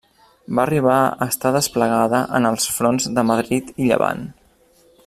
Va 0.59 0.63
arribar 0.63 0.95
a 1.01 1.27
estar 1.33 1.51
desplegada 1.57 2.23
en 2.41 2.51
els 2.53 2.67
fronts 2.79 3.09
de 3.19 3.27
Madrid 3.35 3.71
i 3.85 3.91
Llevant. 3.93 4.27